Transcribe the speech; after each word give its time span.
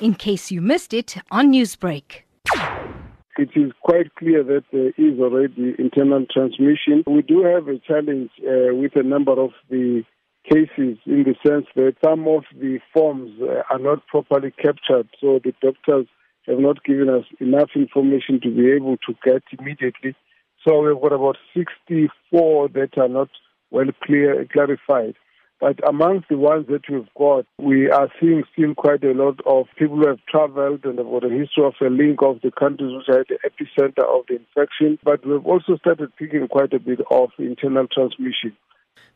in 0.00 0.14
case 0.14 0.50
you 0.50 0.60
missed 0.60 0.92
it 0.92 1.16
on 1.30 1.52
Newsbreak. 1.52 2.22
It 3.38 3.50
is 3.54 3.72
quite 3.82 4.14
clear 4.14 4.42
that 4.42 4.64
there 4.72 4.92
is 4.96 5.20
already 5.20 5.74
internal 5.78 6.24
transmission. 6.32 7.04
We 7.06 7.22
do 7.22 7.42
have 7.42 7.68
a 7.68 7.78
challenge 7.78 8.30
uh, 8.40 8.74
with 8.74 8.96
a 8.96 9.02
number 9.02 9.32
of 9.32 9.50
the 9.68 10.04
cases 10.48 10.98
in 11.04 11.24
the 11.24 11.34
sense 11.46 11.66
that 11.74 11.96
some 12.02 12.26
of 12.28 12.44
the 12.58 12.78
forms 12.94 13.32
uh, 13.42 13.62
are 13.70 13.78
not 13.78 14.06
properly 14.06 14.52
captured, 14.52 15.08
so 15.20 15.40
the 15.42 15.52
doctors 15.60 16.06
have 16.46 16.58
not 16.60 16.82
given 16.84 17.08
us 17.08 17.24
enough 17.40 17.70
information 17.74 18.40
to 18.40 18.50
be 18.54 18.70
able 18.70 18.96
to 18.98 19.14
get 19.24 19.42
immediately. 19.58 20.14
So 20.66 20.80
we've 20.80 21.00
got 21.00 21.12
about 21.12 21.36
64 21.54 22.68
that 22.68 22.96
are 22.96 23.08
not 23.08 23.28
well 23.70 23.86
clear 24.02 24.46
clarified. 24.50 25.14
But 25.58 25.80
amongst 25.88 26.28
the 26.28 26.36
ones 26.36 26.66
that 26.68 26.82
we've 26.90 27.08
got, 27.16 27.46
we 27.58 27.90
are 27.90 28.10
seeing 28.20 28.44
still 28.52 28.74
quite 28.74 29.02
a 29.04 29.12
lot 29.12 29.40
of 29.46 29.66
people 29.78 29.96
who 29.96 30.06
have 30.06 30.20
traveled 30.28 30.84
and 30.84 30.98
have 30.98 31.06
got 31.06 31.24
a 31.24 31.30
history 31.30 31.64
of 31.64 31.74
a 31.80 31.88
link 31.88 32.20
of 32.22 32.40
the 32.42 32.50
countries 32.50 32.92
which 32.92 33.08
are 33.08 33.20
at 33.20 33.28
the 33.28 33.38
epicenter 33.42 34.04
of 34.04 34.26
the 34.28 34.36
infection. 34.36 34.98
But 35.02 35.26
we've 35.26 35.46
also 35.46 35.76
started 35.78 36.14
picking 36.16 36.46
quite 36.48 36.74
a 36.74 36.78
bit 36.78 37.00
of 37.10 37.30
internal 37.38 37.86
transmission. 37.86 38.54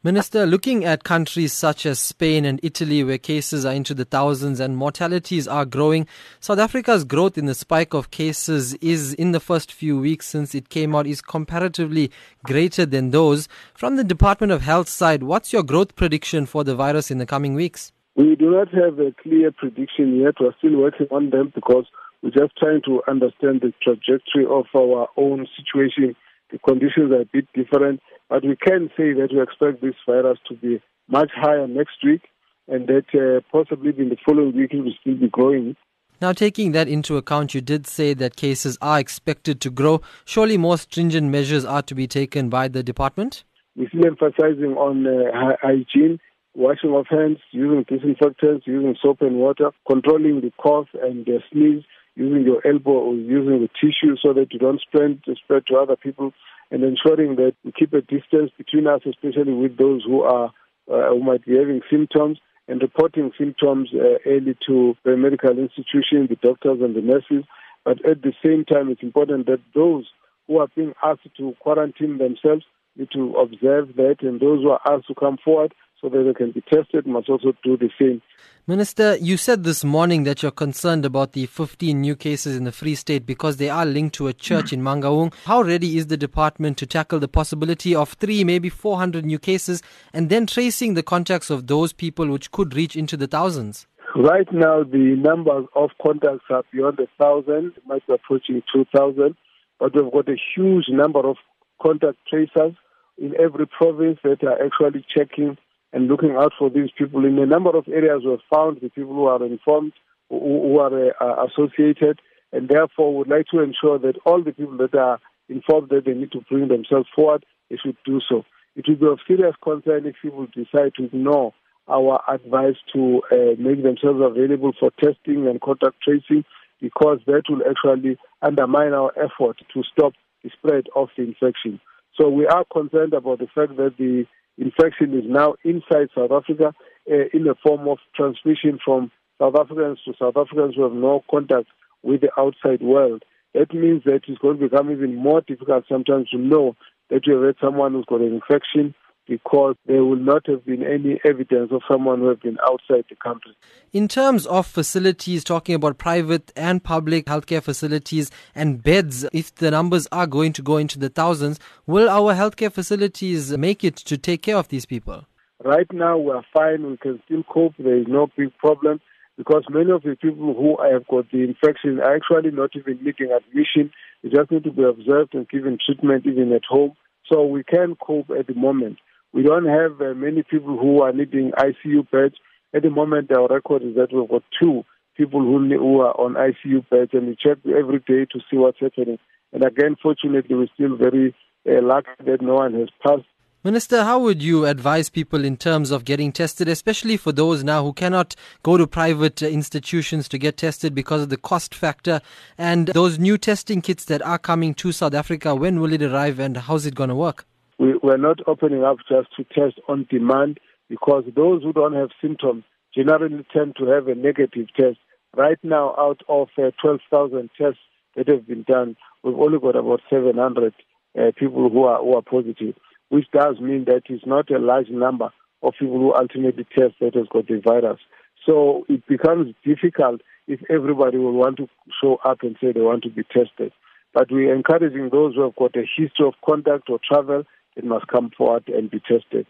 Minister, 0.02 0.47
looking 0.47 0.87
at 0.87 1.05
countries 1.05 1.52
such 1.52 1.84
as 1.84 1.98
Spain 1.98 2.47
and 2.47 2.59
Italy, 2.62 3.05
where 3.05 3.19
cases 3.19 3.66
are 3.66 3.75
into 3.75 3.93
the 3.93 4.06
thousands 4.06 4.59
and 4.59 4.75
mortalities 4.75 5.47
are 5.47 5.66
growing, 5.66 6.06
South 6.41 6.59
Africa's 6.59 7.05
growth 7.05 7.37
in 7.37 7.45
the 7.45 7.55
spike 7.55 7.93
of 7.93 8.11
cases 8.11 8.73
is 8.77 9.12
in 9.12 9.33
the 9.33 9.41
first 9.41 9.70
few 9.70 10.01
weeks 10.01 10.27
since 10.27 10.55
it 10.55 10.70
came 10.70 10.95
out 10.95 11.06
is 11.06 11.20
comparatively 11.20 12.11
greater 12.45 12.87
than 12.87 13.11
those. 13.11 13.47
From 13.75 13.97
the 13.97 14.03
Department 14.03 14.55
of 14.55 14.62
Health 14.62 14.89
side, 14.89 15.23
what's 15.23 15.53
your 15.53 15.62
growth 15.62 15.95
prediction 15.97 16.47
for 16.47 16.65
the 16.65 16.75
virus 16.75 17.11
in 17.11 17.19
the 17.19 17.27
coming 17.27 17.53
weeks? 17.53 17.92
We 18.17 18.37
do 18.37 18.51
not 18.53 18.73
have 18.73 18.98
a 19.01 19.12
clear 19.23 19.53
prediction 19.53 20.19
yet. 20.19 20.37
We're 20.41 20.55
still 20.56 20.78
working 20.78 21.09
on 21.11 21.28
them 21.28 21.53
because 21.55 21.84
we're 22.23 22.31
just 22.31 22.56
trying 22.56 22.81
to 22.87 23.03
understand 23.06 23.61
the 23.61 23.75
trajectory 23.83 24.47
of 24.47 24.64
our 24.75 25.08
own 25.19 25.47
situation. 25.58 26.17
The 26.51 26.58
conditions 26.58 27.12
are 27.12 27.20
a 27.20 27.27
bit 27.31 27.48
different 27.53 28.01
but 28.31 28.45
we 28.45 28.56
can 28.56 28.89
say 28.97 29.12
that 29.12 29.31
we 29.33 29.42
expect 29.42 29.83
this 29.83 29.97
virus 30.06 30.39
to 30.48 30.55
be 30.55 30.81
much 31.09 31.31
higher 31.34 31.67
next 31.67 32.03
week 32.03 32.23
and 32.69 32.86
that 32.86 33.06
uh, 33.12 33.41
possibly 33.50 33.92
in 33.98 34.09
the 34.09 34.17
following 34.25 34.56
week 34.56 34.73
it 34.73 34.81
will 34.81 34.95
still 35.00 35.17
be 35.17 35.28
growing. 35.28 35.77
Now, 36.23 36.33
taking 36.33 36.73
that 36.73 36.86
into 36.86 37.17
account, 37.17 37.55
you 37.55 37.61
did 37.61 37.86
say 37.86 38.14
that 38.14 38.36
cases 38.36 38.78
are 38.81 39.01
expected 39.01 39.61
to 39.62 39.70
grow. 39.70 40.03
Surely 40.25 40.56
more 40.56 40.78
stringent 40.78 41.31
measures 41.31 41.64
are 41.64 41.83
to 41.83 41.95
be 41.95 42.06
taken 42.06 42.48
by 42.48 42.69
the 42.69 42.83
department? 42.83 43.42
We're 43.75 43.89
still 43.89 44.06
emphasizing 44.06 44.77
on 44.77 45.06
uh, 45.06 45.56
hygiene, 45.61 46.20
washing 46.55 46.95
of 46.95 47.06
hands, 47.08 47.39
using 47.51 47.84
disinfectants, 47.89 48.67
using 48.67 48.97
soap 49.03 49.23
and 49.23 49.36
water, 49.36 49.70
controlling 49.91 50.42
the 50.42 50.53
cough 50.62 50.89
and 51.03 51.25
the 51.25 51.41
sneeze, 51.51 51.84
using 52.17 52.45
your 52.45 52.61
elbow 52.67 52.91
or 52.91 53.14
using 53.14 53.61
the 53.61 53.70
tissue 53.81 54.17
so 54.23 54.34
that 54.34 54.53
you 54.53 54.58
don't 54.58 54.81
spread, 54.81 55.20
spread 55.42 55.62
to 55.69 55.77
other 55.77 55.97
people 55.97 56.33
and 56.71 56.83
ensuring 56.85 57.37
that 57.37 57.55
we 57.65 57.73
keep 57.73 57.93
a 57.93 58.01
distance 58.01 58.51
between 58.57 58.87
us, 58.87 59.01
especially 59.07 59.53
with 59.53 59.77
those 59.77 60.05
who 60.05 60.23
are 60.23 60.53
uh, 60.91 61.11
who 61.11 61.23
might 61.23 61.45
be 61.45 61.57
having 61.57 61.81
symptoms, 61.91 62.39
and 62.67 62.83
reporting 62.83 63.31
symptoms 63.39 63.91
uh, 63.95 64.19
early 64.27 64.57
to 64.67 64.97
the 65.05 65.17
medical 65.17 65.57
institution, 65.59 66.27
the 66.29 66.37
doctors 66.43 66.81
and 66.81 66.97
the 66.97 67.01
nurses. 67.01 67.45
But 67.85 68.05
at 68.05 68.23
the 68.23 68.33
same 68.45 68.65
time, 68.65 68.91
it's 68.91 69.03
important 69.03 69.47
that 69.47 69.61
those 69.75 70.07
who 70.47 70.59
are 70.59 70.69
being 70.75 70.95
asked 71.03 71.29
to 71.37 71.55
quarantine 71.61 72.19
themselves 72.19 72.65
to 73.12 73.34
observe 73.36 73.96
that, 73.96 74.16
and 74.20 74.41
those 74.41 74.62
who 74.62 74.70
are 74.70 74.80
asked 74.88 75.08
to 75.08 75.14
come 75.14 75.38
forward 75.42 75.74
so 76.00 76.08
that 76.08 76.22
they 76.22 76.34
can 76.34 76.50
be 76.52 76.62
tested 76.62 77.06
must 77.06 77.28
also 77.28 77.52
do 77.62 77.77
the 77.77 77.91
same. 77.98 78.22
Minister, 78.66 79.16
you 79.16 79.36
said 79.36 79.64
this 79.64 79.84
morning 79.84 80.24
that 80.24 80.42
you're 80.42 80.50
concerned 80.50 81.05
about 81.05 81.33
the 81.33 81.46
15 81.46 82.00
new 82.00 82.16
cases 82.16 82.56
in 82.56 82.64
the 82.64 82.72
Free 82.72 82.94
State 82.94 83.27
because 83.27 83.56
they 83.56 83.68
are 83.68 83.84
linked 83.84 84.14
to 84.16 84.28
a 84.28 84.33
church 84.33 84.72
in 84.72 84.80
Mangaung. 84.80 85.34
How 85.44 85.62
ready 85.62 85.98
is 85.98 86.06
the 86.06 86.16
department 86.16 86.78
to 86.78 86.86
tackle 86.86 87.18
the 87.18 87.28
possibility 87.28 87.94
of 87.94 88.11
three, 88.14 88.45
maybe 88.45 88.68
400 88.68 89.24
new 89.24 89.39
cases 89.39 89.83
and 90.12 90.30
then 90.30 90.46
tracing 90.46 90.95
the 90.95 91.02
contacts 91.02 91.50
of 91.50 91.67
those 91.67 91.92
people 91.92 92.29
which 92.29 92.50
could 92.50 92.74
reach 92.74 92.96
into 92.96 93.17
the 93.17 93.27
thousands? 93.27 93.86
Right 94.17 94.50
now, 94.52 94.83
the 94.83 95.17
numbers 95.18 95.67
of 95.74 95.90
contacts 96.02 96.45
are 96.50 96.64
beyond 96.73 96.98
a 96.98 97.06
thousand, 97.23 97.73
might 97.86 98.06
be 98.06 98.14
approaching 98.14 98.62
2,000, 98.73 99.36
but 99.79 99.95
we've 99.95 100.12
got 100.12 100.29
a 100.29 100.36
huge 100.55 100.86
number 100.89 101.20
of 101.20 101.36
contact 101.80 102.18
tracers 102.29 102.74
in 103.18 103.35
every 103.39 103.67
province 103.67 104.18
that 104.24 104.42
are 104.45 104.64
actually 104.64 105.05
checking 105.14 105.57
and 105.92 106.08
looking 106.08 106.36
out 106.36 106.52
for 106.58 106.70
these 106.70 106.91
people. 106.96 107.24
In 107.24 107.39
a 107.39 107.46
number 107.46 107.77
of 107.77 107.89
areas, 107.89 108.23
we 108.24 108.30
have 108.30 108.41
found 108.52 108.80
the 108.80 108.89
people 108.89 109.14
who 109.14 109.27
are 109.27 109.45
informed, 109.45 109.92
who, 110.29 110.79
are 110.79 111.13
uh, 111.20 111.46
associated, 111.46 112.20
and 112.52 112.68
therefore 112.68 113.17
would 113.17 113.29
like 113.29 113.46
to 113.52 113.61
ensure 113.61 113.98
that 113.98 114.17
all 114.24 114.42
the 114.42 114.52
people 114.52 114.77
that 114.79 114.95
are 114.95 115.18
informed 115.48 115.89
that 115.91 116.05
they 116.05 116.14
need 116.14 116.33
to 116.33 116.41
bring 116.48 116.68
themselves 116.68 117.08
forward, 117.14 117.45
they 117.68 117.77
should 117.77 117.97
do 118.05 118.20
so. 118.29 118.45
It 118.77 118.86
will 118.89 118.97
be 118.97 119.07
of 119.07 119.18
serious 119.27 119.55
concern 119.62 120.07
if 120.07 120.14
people 120.23 120.47
decide 120.55 120.95
to 120.97 121.05
ignore 121.05 121.52
our 121.89 122.23
advice 122.29 122.77
to 122.95 123.20
uh, 123.33 123.36
make 123.58 123.83
themselves 123.83 124.20
available 124.23 124.73
for 124.79 124.91
testing 125.02 125.48
and 125.48 125.61
contact 125.61 125.97
tracing 126.02 126.45
because 126.80 127.18
that 127.27 127.42
will 127.48 127.62
actually 127.68 128.17
undermine 128.43 128.94
our 128.94 129.12
effort 129.19 129.58
to 129.75 129.82
stop 129.93 130.12
the 130.43 130.50
spread 130.50 130.87
of 130.94 131.08
the 131.17 131.25
infection. 131.25 131.81
So 132.20 132.28
we 132.28 132.46
are 132.46 132.64
concerned 132.73 133.14
about 133.14 133.38
the 133.38 133.46
fact 133.55 133.76
that 133.76 133.94
the 133.99 134.26
infection 134.58 135.17
is 135.19 135.25
now 135.26 135.55
inside 135.64 136.08
South 136.14 136.31
Africa 136.32 136.75
uh, 137.11 137.14
in 137.32 137.44
the 137.44 137.55
form 137.62 137.88
of 137.88 137.99
transmission 138.14 138.79
from 138.84 139.11
South 139.40 139.55
Africans 139.58 139.99
to 140.05 140.12
South 140.19 140.37
Africans 140.37 140.75
who 140.76 140.82
have 140.82 140.93
no 140.93 141.25
contact 141.31 141.69
with 142.02 142.20
the 142.20 142.31
outside 142.38 142.82
world. 142.82 143.23
That 143.55 143.73
means 143.75 144.05
that 144.05 144.20
it's 144.29 144.38
going 144.38 144.58
to 144.58 144.69
become 144.69 144.90
even 144.90 145.17
more 145.17 145.40
difficult 145.40 145.84
sometimes 145.88 146.29
to 146.31 146.38
know 146.38 146.76
that 147.08 147.26
you 147.26 147.34
have 147.34 147.44
had 147.44 147.56
someone 147.61 147.93
who's 147.93 148.05
got 148.05 148.20
an 148.20 148.34
infection 148.34 148.94
because 149.31 149.76
there 149.87 150.05
will 150.05 150.17
not 150.17 150.44
have 150.49 150.67
been 150.67 150.82
any 150.82 151.20
evidence 151.25 151.70
of 151.70 151.82
someone 151.88 152.19
who 152.19 152.29
has 152.31 152.38
been 152.38 152.58
outside 152.67 153.05
the 153.08 153.14
country. 153.14 153.56
In 153.93 154.08
terms 154.08 154.44
of 154.44 154.67
facilities, 154.67 155.44
talking 155.44 155.76
about 155.76 155.99
private 155.99 156.52
and 156.56 156.82
public 156.82 157.26
healthcare 157.26 157.62
facilities 157.62 158.32
and 158.56 158.82
beds, 158.82 159.25
if 159.32 159.55
the 159.55 159.70
numbers 159.70 160.08
are 160.11 160.26
going 160.26 160.52
to 160.55 160.62
go 160.62 160.79
into 160.79 160.99
the 160.99 161.08
thousands, 161.08 161.61
will 161.87 162.11
our 162.11 162.35
healthcare 162.35 162.73
facilities 162.73 163.56
make 163.56 163.85
it 163.85 163.94
to 163.94 164.19
take 164.19 164.43
care 164.43 164.56
of 164.56 164.67
these 164.67 164.85
people? 164.85 165.25
Right 165.62 165.87
now, 165.93 166.19
we're 166.19 166.43
fine. 166.52 166.91
We 166.91 166.97
can 166.97 167.23
still 167.26 167.44
cope. 167.44 167.75
There 167.79 167.99
is 167.99 168.06
no 168.08 168.26
big 168.37 168.56
problem 168.58 169.00
because 169.37 169.62
many 169.70 169.93
of 169.93 170.02
the 170.02 170.17
people 170.20 170.55
who 170.55 170.76
have 170.93 171.06
got 171.06 171.31
the 171.31 171.44
infection 171.44 172.00
are 172.00 172.17
actually 172.17 172.50
not 172.50 172.70
even 172.75 172.99
needing 173.05 173.31
admission. 173.31 173.93
They 174.25 174.31
just 174.31 174.50
need 174.50 174.64
to 174.64 174.73
be 174.73 174.82
observed 174.82 175.35
and 175.35 175.49
given 175.49 175.79
treatment 175.87 176.26
even 176.26 176.52
at 176.52 176.64
home. 176.69 176.94
So 177.31 177.47
we 177.47 177.62
can 177.62 177.94
cope 177.94 178.31
at 178.37 178.49
the 178.49 178.55
moment. 178.55 178.99
We 179.32 179.43
don't 179.43 179.67
have 179.67 180.00
uh, 180.00 180.14
many 180.14 180.43
people 180.43 180.76
who 180.76 181.02
are 181.02 181.12
needing 181.12 181.52
ICU 181.52 182.11
beds. 182.11 182.35
At 182.75 182.82
the 182.82 182.91
moment, 182.91 183.31
our 183.31 183.49
record 183.49 183.82
is 183.82 183.94
that 183.94 184.12
we've 184.12 184.29
got 184.29 184.43
two 184.61 184.85
people 185.17 185.41
who, 185.41 185.69
who 185.69 186.00
are 186.00 186.19
on 186.19 186.35
ICU 186.35 186.88
beds, 186.88 187.11
and 187.12 187.29
we 187.29 187.37
check 187.37 187.58
every 187.67 188.00
day 188.00 188.26
to 188.32 188.41
see 188.50 188.56
what's 188.56 188.81
happening. 188.81 189.19
And 189.52 189.64
again, 189.64 189.96
fortunately, 190.02 190.56
we're 190.56 190.69
still 190.75 190.96
very 190.96 191.35
uh, 191.69 191.82
lucky 191.82 192.11
that 192.25 192.43
no 192.43 192.55
one 192.55 192.75
has 192.75 192.88
passed. 193.06 193.26
Minister, 193.62 194.05
how 194.05 194.19
would 194.20 194.43
you 194.43 194.64
advise 194.64 195.11
people 195.11 195.44
in 195.44 195.58
terms 195.58 195.91
of 195.91 196.06
getting 196.06 196.32
tested, 196.32 196.67
especially 196.67 197.19
for 197.19 197.31
those 197.31 197.62
now 197.62 197.82
who 197.82 197.93
cannot 197.93 198.35
go 198.62 198.79
to 198.79 198.87
private 198.87 199.43
uh, 199.43 199.47
institutions 199.47 200.29
to 200.29 200.38
get 200.38 200.56
tested 200.56 200.94
because 200.94 201.23
of 201.23 201.29
the 201.29 201.37
cost 201.37 201.75
factor 201.75 202.23
and 202.56 202.88
those 202.88 203.19
new 203.19 203.37
testing 203.37 203.82
kits 203.82 204.06
that 204.06 204.23
are 204.23 204.38
coming 204.38 204.73
to 204.75 204.93
South 204.93 205.12
Africa? 205.12 205.55
When 205.55 205.79
will 205.79 205.93
it 205.93 206.02
arrive 206.02 206.38
and 206.38 206.56
how's 206.56 206.87
it 206.87 206.94
going 206.94 207.11
to 207.11 207.14
work? 207.14 207.44
We, 207.81 207.94
we're 208.02 208.19
not 208.19 208.41
opening 208.46 208.85
up 208.85 208.99
just 209.08 209.35
to 209.37 209.44
test 209.44 209.81
on 209.88 210.06
demand 210.11 210.61
because 210.91 211.25
those 211.35 211.62
who 211.62 211.73
don't 211.73 211.94
have 211.94 212.11
symptoms 212.20 212.62
generally 212.94 213.44
tend 213.55 213.75
to 213.79 213.87
have 213.87 214.06
a 214.06 214.14
negative 214.14 214.67
test. 214.79 214.99
Right 215.35 215.58
now, 215.62 215.94
out 215.96 216.20
of 216.29 216.49
uh, 216.59 216.73
12,000 216.82 217.49
tests 217.56 217.79
that 218.17 218.29
have 218.29 218.47
been 218.47 218.65
done, 218.65 218.97
we've 219.23 219.38
only 219.38 219.59
got 219.59 219.77
about 219.77 220.03
700 220.11 220.75
uh, 221.19 221.31
people 221.38 221.71
who 221.71 221.85
are, 221.85 222.00
who 222.00 222.17
are 222.17 222.23
positive, 222.23 222.75
which 223.09 223.27
does 223.32 223.59
mean 223.61 223.87
that 223.87 224.03
it's 224.11 224.27
not 224.27 224.50
a 224.50 224.59
large 224.59 224.91
number 224.91 225.31
of 225.62 225.73
people 225.79 225.99
who 225.99 226.15
ultimately 226.15 226.67
test 226.77 226.94
that 227.00 227.15
has 227.15 227.29
got 227.32 227.47
the 227.47 227.62
virus. 227.65 228.00
So 228.47 228.85
it 228.91 229.06
becomes 229.06 229.55
difficult 229.65 230.21
if 230.47 230.61
everybody 230.69 231.17
will 231.17 231.32
want 231.32 231.56
to 231.59 231.69
show 232.03 232.19
up 232.25 232.43
and 232.43 232.56
say 232.61 232.73
they 232.73 232.81
want 232.81 233.05
to 233.05 233.11
be 233.11 233.23
tested. 233.23 233.73
But 234.12 234.31
we're 234.31 234.55
encouraging 234.55 235.09
those 235.11 235.37
who 235.37 235.43
have 235.43 235.56
got 235.56 235.77
a 235.77 235.87
history 235.97 236.27
of 236.27 236.35
contact 236.44 236.91
or 236.91 236.99
travel 236.99 237.44
it 237.76 237.84
must 237.84 238.06
come 238.08 238.31
forward 238.37 238.69
and 238.69 238.90
be 238.90 239.00
tested. 239.00 239.46